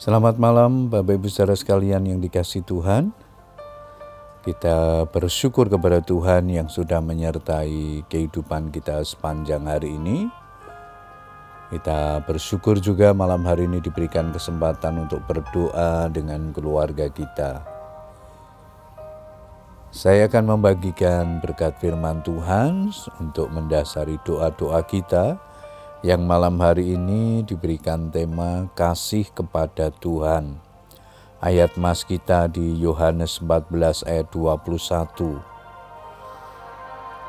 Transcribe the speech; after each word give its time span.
Selamat 0.00 0.40
malam 0.40 0.88
Bapak 0.88 1.20
Ibu 1.20 1.28
saudara 1.28 1.52
sekalian 1.52 2.08
yang 2.08 2.24
dikasih 2.24 2.64
Tuhan. 2.64 3.12
Kita 4.40 5.04
bersyukur 5.04 5.68
kepada 5.68 6.00
Tuhan 6.00 6.48
yang 6.48 6.72
sudah 6.72 7.04
menyertai 7.04 8.08
kehidupan 8.08 8.72
kita 8.72 9.04
sepanjang 9.04 9.68
hari 9.68 10.00
ini. 10.00 10.24
Kita 11.68 12.24
bersyukur 12.24 12.80
juga 12.80 13.12
malam 13.12 13.44
hari 13.44 13.68
ini 13.68 13.84
diberikan 13.84 14.32
kesempatan 14.32 15.04
untuk 15.04 15.20
berdoa 15.28 16.08
dengan 16.08 16.48
keluarga 16.56 17.12
kita. 17.12 17.60
Saya 19.92 20.32
akan 20.32 20.56
membagikan 20.56 21.44
berkat 21.44 21.76
firman 21.76 22.24
Tuhan 22.24 22.88
untuk 23.20 23.52
mendasari 23.52 24.16
doa-doa 24.24 24.80
kita 24.80 25.49
yang 26.00 26.24
malam 26.24 26.56
hari 26.56 26.96
ini 26.96 27.44
diberikan 27.44 28.08
tema 28.08 28.72
kasih 28.72 29.28
kepada 29.36 29.92
Tuhan. 29.92 30.56
Ayat 31.44 31.76
mas 31.76 32.08
kita 32.08 32.48
di 32.48 32.80
Yohanes 32.80 33.36
14 33.44 34.08
ayat 34.08 34.28
21. 34.32 35.44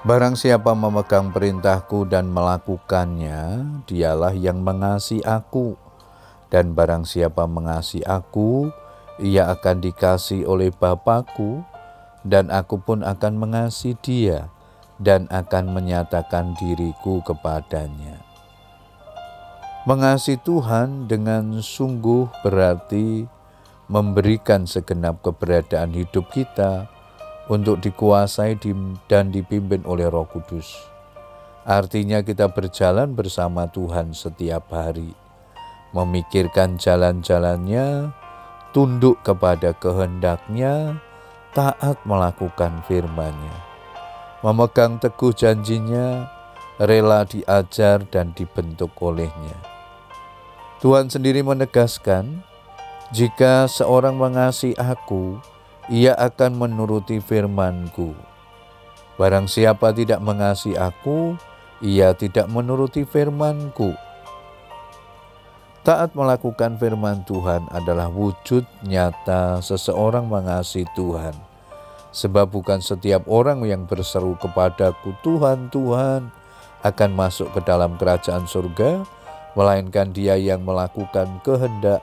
Barang 0.07 0.39
siapa 0.39 0.71
memegang 0.71 1.35
perintahku 1.35 2.07
dan 2.07 2.31
melakukannya, 2.31 3.67
dialah 3.91 4.31
yang 4.31 4.63
mengasihi 4.63 5.21
aku. 5.27 5.75
Dan 6.47 6.71
barang 6.71 7.03
siapa 7.03 7.47
mengasihi 7.47 8.07
aku, 8.07 8.71
ia 9.19 9.51
akan 9.51 9.83
dikasih 9.83 10.47
oleh 10.47 10.71
Bapakku, 10.71 11.63
dan 12.23 12.47
aku 12.49 12.79
pun 12.79 13.03
akan 13.03 13.35
mengasihi 13.35 13.99
dia, 13.99 14.47
dan 14.95 15.27
akan 15.29 15.75
menyatakan 15.75 16.57
diriku 16.59 17.21
kepadanya. 17.21 18.20
Mengasihi 19.81 20.37
Tuhan 20.37 21.09
dengan 21.09 21.57
sungguh 21.57 22.29
berarti 22.45 23.25
memberikan 23.89 24.69
segenap 24.69 25.25
keberadaan 25.25 25.89
hidup 25.97 26.29
kita 26.29 26.85
untuk 27.49 27.81
dikuasai 27.81 28.61
dan 29.09 29.33
dipimpin 29.33 29.81
oleh 29.89 30.05
Roh 30.05 30.29
Kudus. 30.29 30.69
Artinya, 31.65 32.21
kita 32.21 32.53
berjalan 32.53 33.17
bersama 33.17 33.65
Tuhan 33.73 34.13
setiap 34.13 34.69
hari, 34.69 35.17
memikirkan 35.97 36.77
jalan-jalannya, 36.77 38.13
tunduk 38.77 39.17
kepada 39.25 39.73
kehendaknya, 39.81 41.01
taat 41.57 41.97
melakukan 42.05 42.85
firman-Nya, 42.85 43.55
memegang 44.45 45.01
teguh 45.01 45.33
janjinya, 45.33 46.29
rela 46.77 47.25
diajar 47.25 48.05
dan 48.13 48.29
dibentuk 48.37 48.93
olehnya 49.01 49.70
Tuhan 50.81 51.13
sendiri 51.13 51.45
menegaskan, 51.45 52.41
"Jika 53.13 53.69
seorang 53.69 54.17
mengasihi 54.17 54.73
Aku, 54.81 55.37
ia 55.93 56.17
akan 56.17 56.57
menuruti 56.57 57.21
firman-Ku. 57.21 58.17
Barang 59.13 59.45
siapa 59.45 59.93
tidak 59.93 60.25
mengasihi 60.25 60.73
Aku, 60.73 61.37
ia 61.85 62.17
tidak 62.17 62.49
menuruti 62.49 63.05
firman-Ku." 63.05 63.93
Taat 65.85 66.17
melakukan 66.17 66.81
firman 66.81 67.29
Tuhan 67.29 67.69
adalah 67.69 68.09
wujud 68.09 68.65
nyata 68.81 69.61
seseorang 69.61 70.25
mengasihi 70.25 70.89
Tuhan. 70.97 71.37
Sebab 72.09 72.49
bukan 72.49 72.81
setiap 72.81 73.29
orang 73.29 73.61
yang 73.69 73.85
berseru 73.85 74.33
kepadaku, 74.41 75.13
Tuhan, 75.21 75.69
Tuhan, 75.69 76.33
akan 76.81 77.09
masuk 77.13 77.53
ke 77.53 77.61
dalam 77.61 78.01
kerajaan 78.01 78.49
surga, 78.49 79.20
melainkan 79.57 80.09
dia 80.11 80.39
yang 80.39 80.63
melakukan 80.63 81.41
kehendak 81.43 82.01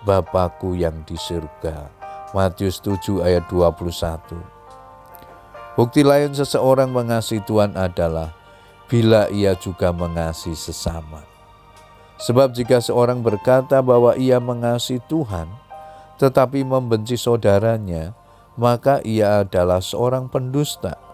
Bapakku 0.00 0.72
yang 0.72 1.04
di 1.04 1.12
surga. 1.12 1.92
Matius 2.32 2.80
7 2.80 3.20
ayat 3.20 3.44
21. 3.52 4.60
Bukti 5.76 6.00
lain 6.00 6.32
seseorang 6.32 6.88
mengasihi 6.88 7.44
Tuhan 7.44 7.76
adalah 7.76 8.32
bila 8.88 9.28
ia 9.28 9.52
juga 9.58 9.92
mengasihi 9.92 10.56
sesama. 10.56 11.20
Sebab 12.20 12.52
jika 12.52 12.80
seorang 12.84 13.24
berkata 13.24 13.80
bahwa 13.80 14.12
ia 14.16 14.36
mengasihi 14.40 15.00
Tuhan, 15.08 15.48
tetapi 16.20 16.64
membenci 16.64 17.16
saudaranya, 17.16 18.12
maka 18.60 19.00
ia 19.04 19.40
adalah 19.40 19.80
seorang 19.80 20.28
pendusta. 20.28 21.09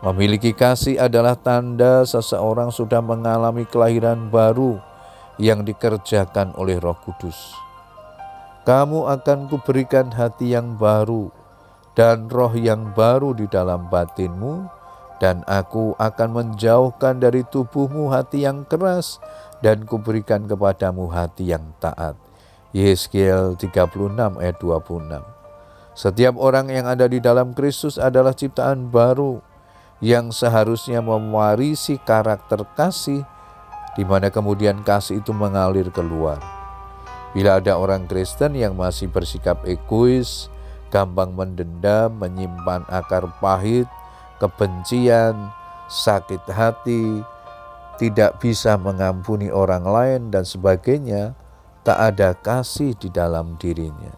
Memiliki 0.00 0.56
kasih 0.56 0.96
adalah 0.96 1.36
tanda 1.36 2.08
seseorang 2.08 2.72
sudah 2.72 3.04
mengalami 3.04 3.68
kelahiran 3.68 4.32
baru 4.32 4.80
yang 5.36 5.60
dikerjakan 5.60 6.56
oleh 6.56 6.80
Roh 6.80 6.96
Kudus. 7.04 7.36
Kamu 8.64 9.12
akan 9.12 9.52
kuberikan 9.52 10.08
hati 10.08 10.56
yang 10.56 10.80
baru 10.80 11.28
dan 11.92 12.32
roh 12.32 12.56
yang 12.56 12.96
baru 12.96 13.36
di 13.36 13.44
dalam 13.44 13.92
batinmu, 13.92 14.72
dan 15.20 15.44
aku 15.44 15.92
akan 16.00 16.28
menjauhkan 16.32 17.20
dari 17.20 17.44
tubuhmu 17.44 18.08
hati 18.08 18.48
yang 18.48 18.64
keras 18.64 19.20
dan 19.60 19.84
kuberikan 19.84 20.48
kepadamu 20.48 21.12
hati 21.12 21.52
yang 21.52 21.76
taat. 21.76 22.16
Yeskiel 22.72 23.52
36 23.60 24.16
ayat 24.16 24.56
26 24.56 25.20
Setiap 25.92 26.34
orang 26.40 26.72
yang 26.72 26.88
ada 26.88 27.04
di 27.04 27.20
dalam 27.20 27.52
Kristus 27.52 28.00
adalah 28.00 28.32
ciptaan 28.32 28.88
baru 28.88 29.49
yang 30.00 30.32
seharusnya 30.32 31.04
mewarisi 31.04 32.00
karakter 32.00 32.64
kasih, 32.72 33.24
di 33.94 34.04
mana 34.04 34.32
kemudian 34.32 34.80
kasih 34.80 35.20
itu 35.20 35.36
mengalir 35.36 35.92
keluar. 35.92 36.40
Bila 37.36 37.62
ada 37.62 37.78
orang 37.78 38.08
Kristen 38.10 38.58
yang 38.58 38.74
masih 38.74 39.06
bersikap 39.06 39.62
egois, 39.68 40.50
gampang 40.90 41.30
mendendam, 41.30 42.10
menyimpan 42.18 42.82
akar 42.90 43.28
pahit, 43.38 43.86
kebencian, 44.42 45.36
sakit 45.86 46.42
hati, 46.50 47.22
tidak 48.00 48.40
bisa 48.42 48.74
mengampuni 48.80 49.52
orang 49.52 49.84
lain, 49.84 50.20
dan 50.32 50.42
sebagainya, 50.42 51.36
tak 51.84 52.16
ada 52.16 52.32
kasih 52.34 52.96
di 52.96 53.12
dalam 53.12 53.60
dirinya. 53.60 54.16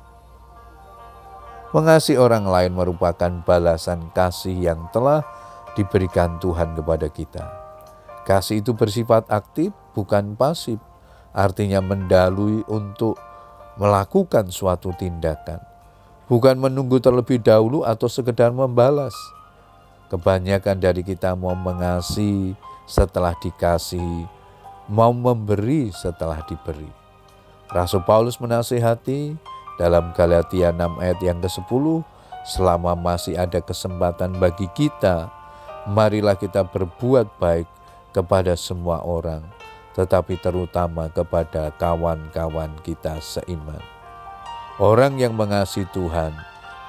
Mengasihi 1.73 2.21
orang 2.21 2.45
lain 2.45 2.73
merupakan 2.77 3.33
balasan 3.49 4.13
kasih 4.13 4.73
yang 4.73 4.93
telah 4.93 5.25
diberikan 5.75 6.37
Tuhan 6.39 6.77
kepada 6.77 7.09
kita. 7.09 7.45
Kasih 8.23 8.63
itu 8.63 8.71
bersifat 8.77 9.27
aktif, 9.27 9.75
bukan 9.99 10.39
pasif, 10.39 10.79
artinya 11.35 11.83
mendalui 11.83 12.63
untuk 12.71 13.19
melakukan 13.81 14.53
suatu 14.53 14.95
tindakan, 14.95 15.59
bukan 16.31 16.61
menunggu 16.61 17.01
terlebih 17.03 17.43
dahulu 17.43 17.83
atau 17.83 18.07
sekedar 18.07 18.53
membalas. 18.55 19.17
Kebanyakan 20.13 20.77
dari 20.77 21.01
kita 21.01 21.33
mau 21.33 21.57
mengasihi 21.57 22.53
setelah 22.85 23.33
dikasih, 23.41 24.29
mau 24.93 25.11
memberi 25.11 25.89
setelah 25.91 26.45
diberi. 26.45 26.89
Rasul 27.73 28.05
Paulus 28.05 28.37
menasihati 28.37 29.33
dalam 29.81 30.13
Galatia 30.13 30.69
6 30.69 31.01
ayat 31.01 31.19
yang 31.25 31.41
ke-10, 31.41 32.05
selama 32.45 32.93
masih 32.93 33.41
ada 33.41 33.65
kesempatan 33.65 34.37
bagi 34.37 34.69
kita 34.77 35.42
marilah 35.89 36.39
kita 36.39 36.63
berbuat 36.67 37.39
baik 37.43 37.67
kepada 38.15 38.55
semua 38.55 39.03
orang, 39.03 39.43
tetapi 39.97 40.39
terutama 40.39 41.09
kepada 41.11 41.73
kawan-kawan 41.81 42.71
kita 42.87 43.19
seiman. 43.19 43.81
Orang 44.81 45.21
yang 45.21 45.37
mengasihi 45.37 45.89
Tuhan, 45.93 46.33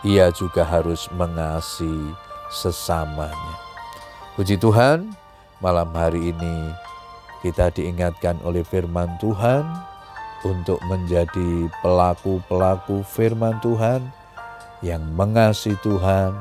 ia 0.03 0.31
juga 0.35 0.63
harus 0.63 1.07
mengasihi 1.15 2.15
sesamanya. 2.51 3.55
Puji 4.35 4.57
Tuhan, 4.57 5.13
malam 5.59 5.89
hari 5.93 6.31
ini 6.31 6.71
kita 7.43 7.71
diingatkan 7.75 8.39
oleh 8.47 8.63
firman 8.63 9.09
Tuhan 9.19 9.67
untuk 10.43 10.79
menjadi 10.87 11.71
pelaku-pelaku 11.83 13.03
firman 13.03 13.59
Tuhan 13.63 14.03
yang 14.83 15.03
mengasihi 15.15 15.79
Tuhan, 15.79 16.35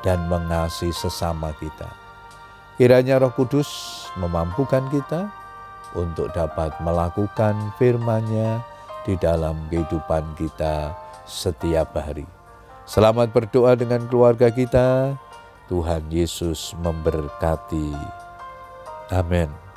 dan 0.00 0.26
mengasihi 0.28 0.92
sesama 0.92 1.52
kita. 1.60 1.88
Kiranya 2.80 3.20
Roh 3.20 3.32
Kudus 3.36 3.68
memampukan 4.16 4.88
kita 4.88 5.28
untuk 5.92 6.32
dapat 6.32 6.72
melakukan 6.80 7.52
firman-Nya 7.76 8.64
di 9.04 9.16
dalam 9.20 9.68
kehidupan 9.68 10.36
kita 10.36 10.94
setiap 11.28 11.92
hari. 11.96 12.24
Selamat 12.88 13.30
berdoa 13.30 13.76
dengan 13.76 14.02
keluarga 14.08 14.48
kita. 14.48 15.14
Tuhan 15.70 16.10
Yesus 16.10 16.74
memberkati. 16.82 17.94
Amin. 19.14 19.69